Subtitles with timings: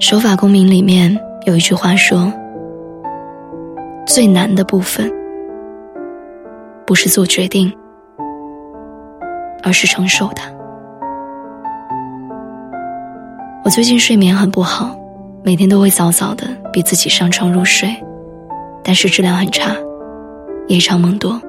[0.00, 2.32] 守法公民里面有一句话说
[4.06, 5.12] ：“最难的部分，
[6.86, 7.72] 不是做决定，
[9.64, 10.48] 而是承受它。”
[13.64, 14.96] 我最近睡眠很不好，
[15.42, 17.92] 每天都会早早的逼自己上床入睡，
[18.84, 19.74] 但是质量很差，
[20.68, 21.42] 夜长梦多。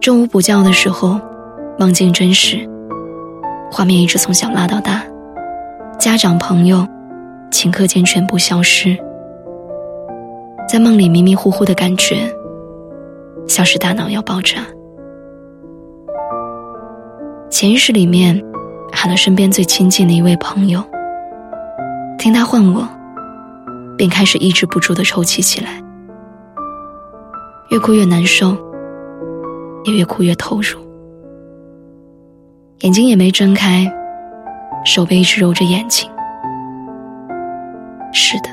[0.00, 1.20] 中午补觉的时候，
[1.78, 2.68] 梦境真实，
[3.70, 5.00] 画面一直从小拉到大。
[6.02, 6.84] 家长、朋友、
[7.52, 8.98] 顷刻间全部消失，
[10.68, 12.28] 在梦里迷迷糊糊的感觉，
[13.46, 14.66] 像是大脑要爆炸。
[17.48, 18.36] 潜意识里面
[18.92, 20.82] 喊了身边最亲近的一位朋友，
[22.18, 22.84] 听他唤我，
[23.96, 25.80] 便开始抑制不住的抽泣起来，
[27.70, 28.56] 越哭越难受，
[29.84, 30.80] 也越哭越投入，
[32.80, 33.88] 眼睛也没睁开。
[34.84, 36.10] 手背一直揉着眼睛。
[38.12, 38.50] 是的。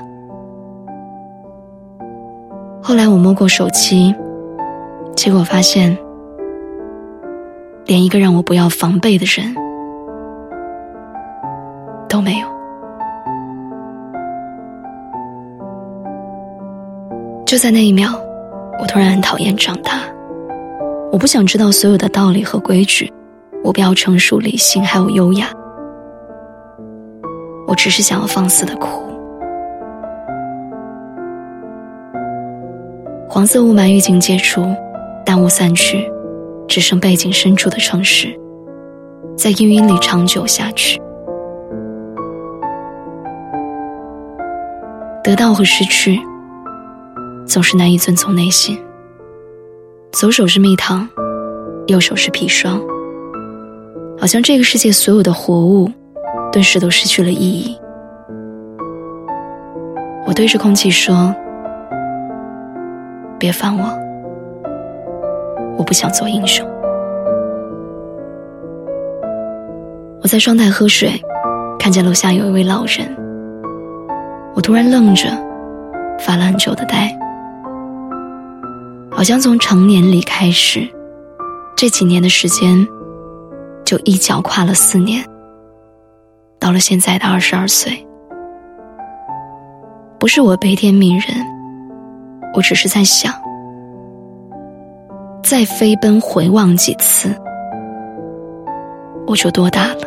[2.81, 4.15] 后来我摸过手机，
[5.15, 5.95] 结果发现，
[7.85, 9.53] 连一个让我不要防备的人
[12.07, 12.47] 都没有。
[17.45, 18.11] 就在那一秒，
[18.79, 19.99] 我突然很讨厌长大。
[21.11, 23.11] 我不想知道所有的道理和规矩，
[23.63, 25.47] 我不要成熟、理性，还有优雅。
[27.69, 29.03] 我只是想要放肆的哭。
[33.29, 34.65] 黄色雾霾预警解除，
[35.23, 36.11] 淡雾散去，
[36.67, 38.27] 只剩背景深处的城市，
[39.37, 40.99] 在阴云里长久下去。
[45.23, 46.19] 得到和失去，
[47.45, 48.75] 总是难以遵从内心。
[50.11, 51.07] 左手是蜜糖，
[51.85, 52.81] 右手是砒霜，
[54.19, 55.87] 好像这个世界所有的活物。
[56.51, 57.79] 顿时都失去了意义。
[60.25, 61.33] 我对着空气说
[63.39, 63.83] ：“别烦我，
[65.77, 66.67] 我不想做英雄。”
[70.21, 71.11] 我在窗台喝水，
[71.79, 73.07] 看见楼下有一位老人。
[74.53, 75.29] 我突然愣着，
[76.19, 77.17] 发了很久的呆，
[79.09, 80.87] 好像从成年里开始，
[81.75, 82.87] 这几年的时间，
[83.85, 85.23] 就一脚跨了四年。
[86.69, 87.91] 到了现在的二十二岁，
[90.19, 91.43] 不是我悲天悯人，
[92.53, 93.33] 我只是在想，
[95.41, 97.35] 再飞奔回望几次，
[99.25, 100.01] 我就多大了？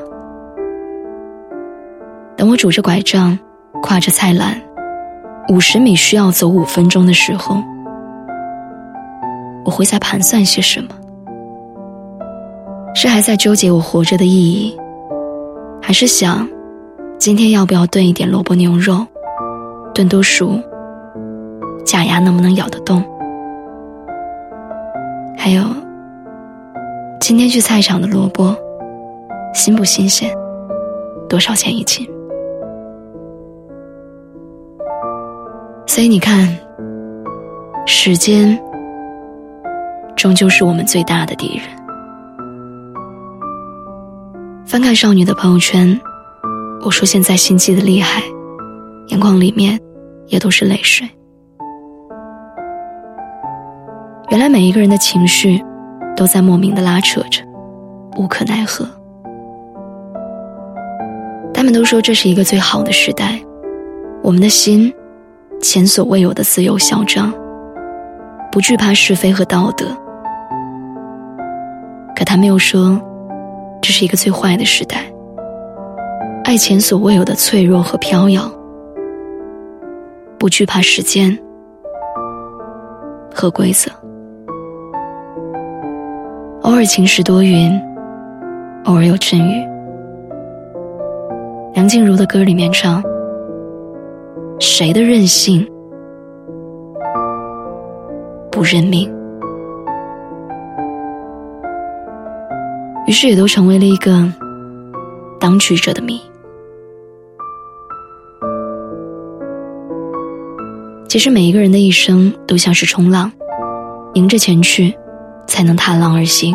[2.37, 3.37] 等我拄着拐杖，
[3.83, 4.57] 挎着菜篮，
[5.49, 7.57] 五十米需要走五分钟的时候，
[9.65, 10.95] 我会在盘算些什么？
[12.95, 14.79] 是还在纠结我活着的意义？
[15.93, 16.49] 还是想，
[17.19, 19.07] 今天要不要炖一点萝卜牛肉，
[19.95, 20.59] 炖多熟，
[21.85, 23.05] 假牙能不能咬得动？
[25.37, 25.63] 还有，
[27.21, 28.57] 今天去菜场的萝卜，
[29.53, 30.35] 新不新鲜？
[31.29, 32.09] 多少钱一斤？
[35.87, 36.49] 所以你看，
[37.85, 38.59] 时间
[40.17, 41.82] 终究是我们最大的敌人。
[44.73, 46.01] 翻看少女的朋友圈，
[46.83, 48.23] 我说现在心悸的厉害，
[49.09, 49.79] 眼眶里面
[50.29, 51.07] 也都是泪水。
[54.31, 55.63] 原来每一个人的情绪
[56.17, 57.43] 都在莫名的拉扯着，
[58.17, 58.89] 无可奈何。
[61.53, 63.39] 他们都说这是一个最好的时代，
[64.23, 64.91] 我们的心
[65.61, 67.31] 前所未有的自由嚣张，
[68.51, 69.85] 不惧怕是非和道德。
[72.17, 72.99] 可他没有说。
[73.83, 75.13] 这是一个最坏的时代，
[76.45, 78.49] 爱前所未有的脆弱和飘摇，
[80.39, 81.37] 不惧怕时间
[83.35, 83.91] 和规则，
[86.63, 87.77] 偶尔晴时多云，
[88.85, 89.69] 偶尔有阵雨。
[91.75, 93.03] 梁静茹的歌里面唱
[94.61, 95.69] ：“谁的任性
[98.49, 99.13] 不认命？”
[103.07, 104.31] 于是也都成为了一个
[105.41, 106.21] 当局者的谜。
[111.09, 113.31] 其实每一个人的一生都像是冲浪，
[114.15, 114.95] 迎着前去，
[115.47, 116.55] 才能踏浪而行。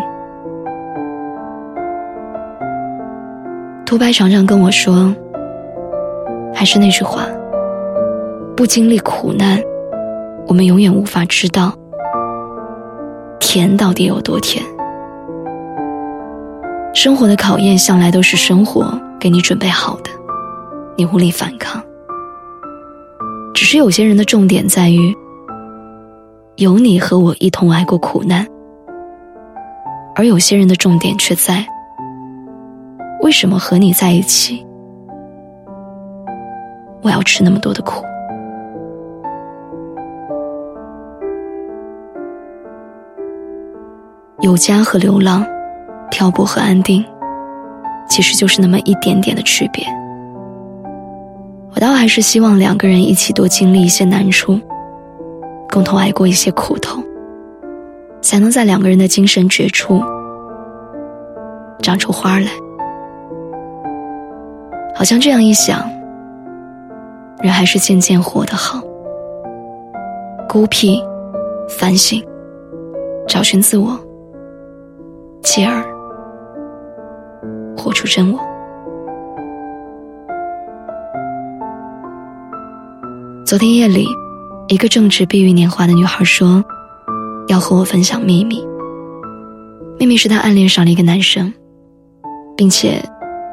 [3.85, 5.13] 涂白常常跟我说，
[6.55, 7.27] 还是那句话，
[8.55, 9.61] 不经历苦难，
[10.47, 11.71] 我们永远无法知道
[13.39, 14.65] 甜到底有多甜。
[16.97, 20.09] 生活的考验向来都是生活给你准备好的，
[20.95, 21.79] 你无力反抗。
[23.53, 25.15] 只是有些人的重点在于，
[26.55, 28.43] 有你和我一同挨过苦难，
[30.15, 31.63] 而有些人的重点却在，
[33.21, 34.65] 为什么和你在一起，
[37.03, 38.03] 我要吃那么多的苦？
[44.39, 45.45] 有家和流浪，
[46.09, 47.03] 漂泊和安定，
[48.09, 49.85] 其实就是那么一点点的区别。
[51.75, 54.59] 我倒还是希望两个人一起多经历一些难处，
[55.69, 57.01] 共同挨过一些苦头，
[58.21, 60.01] 才能在两个人的精神绝处
[61.81, 62.47] 长出花来。
[64.95, 65.87] 好像这样一想，
[67.41, 68.81] 人还是渐渐活得好。
[70.49, 70.99] 孤僻，
[71.69, 72.23] 反省，
[73.27, 73.99] 找寻自我。
[75.43, 75.85] 继而
[77.97, 78.39] 出真我。
[83.43, 84.05] 昨天夜里，
[84.67, 86.63] 一个正值碧玉年华的女孩说，
[87.47, 88.63] 要和我分享秘密。
[89.97, 91.51] 秘密是她暗恋上了一个男生，
[92.55, 93.01] 并且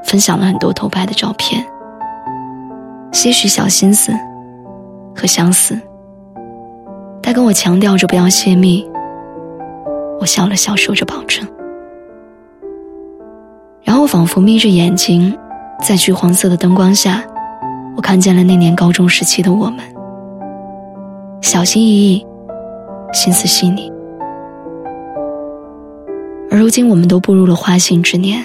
[0.05, 1.64] 分享了很多偷拍的照片，
[3.12, 4.12] 些许小心思
[5.17, 5.81] 和相似。
[7.23, 8.87] 她跟我强调着不要泄密，
[10.20, 11.49] 我笑了笑，说着保证。
[14.04, 15.34] 然后仿佛眯着眼睛，
[15.82, 17.24] 在橘黄色的灯光下，
[17.96, 19.78] 我看见了那年高中时期的我们，
[21.40, 22.26] 小心翼翼，
[23.14, 23.90] 心思细腻。
[26.50, 28.44] 而如今，我们都步入了花信之年，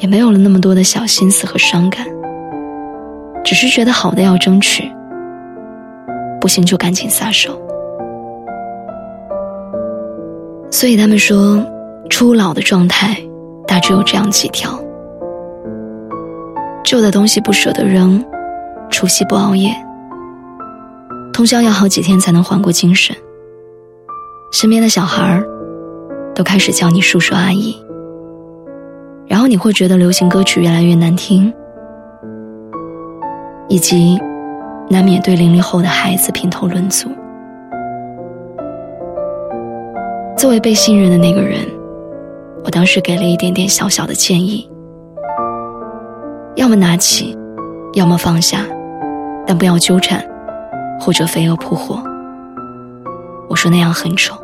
[0.00, 2.04] 也没有了那么多的小心思和伤感，
[3.44, 4.90] 只是觉得好的要争取，
[6.40, 7.56] 不行就赶紧撒手。
[10.68, 11.64] 所以他们说，
[12.10, 13.16] 初老的状态。
[13.66, 14.70] 大致有这样几条：
[16.84, 18.22] 旧的东西不舍得扔，
[18.90, 19.74] 除夕不熬夜，
[21.32, 23.16] 通宵要好几天才能缓过精神。
[24.52, 25.44] 身边的小孩儿
[26.34, 27.74] 都开始叫你叔叔阿姨，
[29.26, 31.50] 然后你会觉得流行歌曲越来越难听，
[33.68, 34.20] 以及
[34.90, 37.08] 难免对零零后的孩子评头论足。
[40.36, 41.60] 作为被信任的那个人。
[42.64, 44.70] 我当时给了一点点小小的建议：
[46.54, 47.36] 要么拿起，
[47.94, 48.64] 要么放下，
[49.46, 50.24] 但不要纠缠，
[51.00, 52.02] 或者飞蛾扑火。
[53.48, 54.36] 我说那样很丑。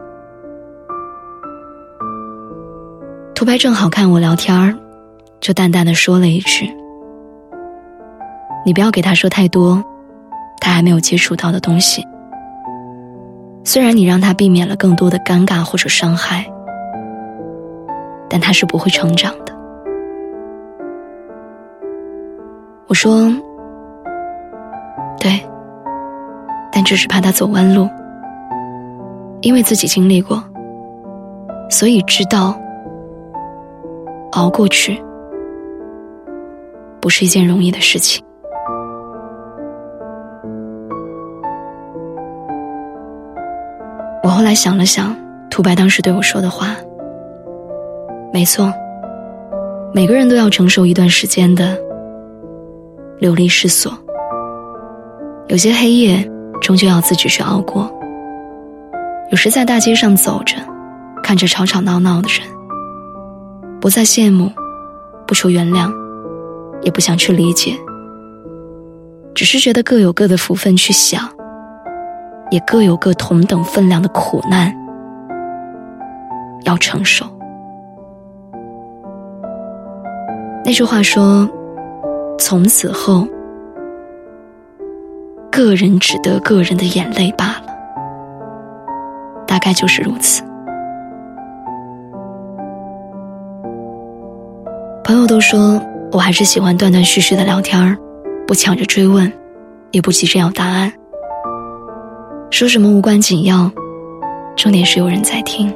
[3.35, 4.75] 图白正好看我聊天儿，
[5.41, 6.69] 就淡淡的说了一句
[8.67, 9.83] ：“你不要给他说太多，
[10.61, 12.05] 他还没有接触到的东西。
[13.65, 16.45] 虽然你让他避免了更多的尴尬或者伤害。”
[18.29, 19.53] 但他是不会成长的。
[22.87, 23.31] 我说
[25.21, 25.41] ：“对，
[26.73, 27.89] 但只是怕他走弯路，
[29.43, 30.43] 因为自己经历过，
[31.69, 32.59] 所以知道
[34.33, 34.99] 熬过去
[37.01, 38.25] 不是一件容易的事情。”
[44.25, 45.15] 我后来想了想，
[45.51, 46.77] 涂白当时对我说的话。
[48.33, 48.73] 没错，
[49.95, 51.77] 每个人都要承受一段时间的
[53.19, 53.93] 流离失所。
[55.49, 56.31] 有些黑夜
[56.61, 57.91] 终究要自己去熬过。
[59.31, 60.57] 有时在大街上走着，
[61.23, 62.47] 看着吵吵闹闹的人，
[63.81, 64.51] 不再羡慕，
[65.27, 65.91] 不求原谅，
[66.83, 67.75] 也不想去理解，
[69.35, 71.29] 只是觉得各有各的福分去想，
[72.51, 74.75] 也各有各同等分量的苦难
[76.65, 77.27] 要承受。
[80.65, 81.49] 那句话说
[82.39, 83.27] ：“从此后，
[85.51, 87.63] 个人只得个人的眼泪罢了。”
[89.49, 90.43] 大概就是如此。
[95.03, 95.81] 朋友都说，
[96.13, 97.97] 我还是喜欢断断续续的聊天儿，
[98.47, 99.33] 不抢着追问，
[99.91, 100.93] 也不急着要答案。
[102.51, 103.71] 说什么无关紧要，
[104.55, 105.75] 重点是有人在听。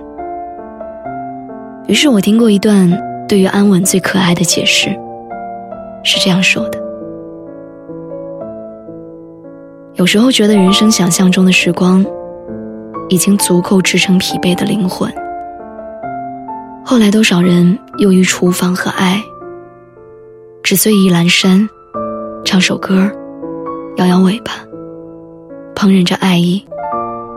[1.86, 2.90] 于是我听过一段。
[3.32, 4.90] 对于安稳最可爱的解释，
[6.04, 6.78] 是这样说的：
[9.94, 12.04] 有时候觉得人生想象中的时光，
[13.08, 15.10] 已经足够支撑疲惫的灵魂。
[16.84, 19.18] 后来多少人囿于厨房和爱，
[20.62, 21.66] 纸醉意阑珊，
[22.44, 23.10] 唱首歌，
[23.96, 24.52] 摇摇尾巴，
[25.74, 26.62] 烹饪着爱意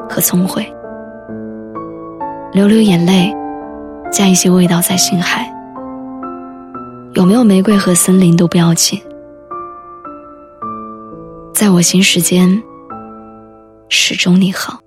[0.10, 0.70] 和聪慧，
[2.52, 3.34] 流流眼泪，
[4.12, 5.50] 加一些味道在心海。
[7.16, 9.02] 有没有玫瑰和森林都不要紧，
[11.54, 12.62] 在我心时间，
[13.88, 14.78] 始终你好。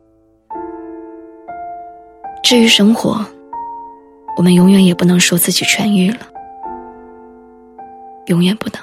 [2.42, 3.24] 至于生活，
[4.36, 6.18] 我们永远也不能说自己痊愈了，
[8.26, 8.78] 永远不能。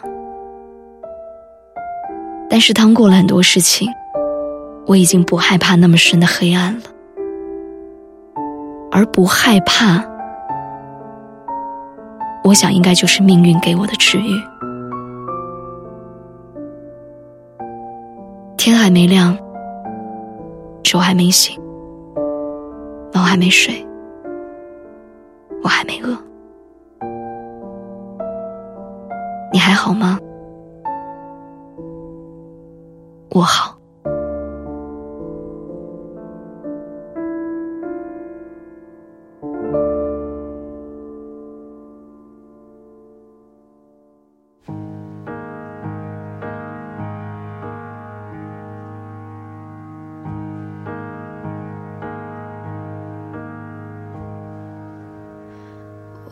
[2.49, 3.87] 但是趟过了很多事情，
[4.87, 6.81] 我已经不害怕那么深的黑暗了，
[8.91, 10.03] 而不害怕，
[12.45, 14.39] 我想应该就是命运给我的治愈。
[18.55, 19.35] 天还没亮，
[20.83, 21.59] 手还没醒，
[23.11, 23.73] 猫还没睡，
[25.63, 26.15] 我还没饿，
[29.51, 30.19] 你还好吗？
[33.31, 33.74] 我好。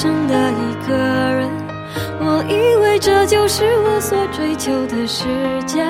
[0.00, 1.50] 生的一个人，
[2.20, 5.26] 我以为这就是我所追求的世
[5.66, 5.84] 界。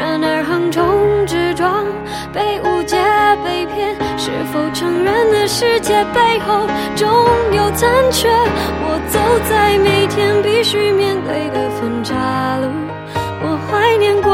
[0.00, 0.82] 然而横冲
[1.26, 1.84] 直撞，
[2.32, 2.96] 被误解
[3.44, 7.06] 被骗，是否承认的世界背后总
[7.52, 8.30] 有残缺？
[8.30, 9.20] 我走
[9.50, 12.53] 在每天必须面对的分岔，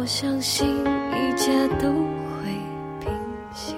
[0.00, 2.50] 我相信一切都会
[3.00, 3.12] 平
[3.52, 3.74] 息。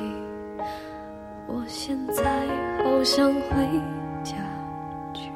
[1.49, 2.47] 我现在
[2.85, 3.67] 好想回
[4.23, 4.37] 家
[5.13, 5.33] 去。